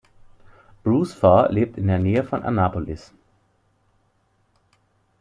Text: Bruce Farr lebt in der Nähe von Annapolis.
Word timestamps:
Bruce 0.83 1.13
Farr 1.13 1.51
lebt 1.51 1.77
in 1.77 1.85
der 1.85 1.99
Nähe 1.99 2.23
von 2.23 2.41
Annapolis. 2.41 3.13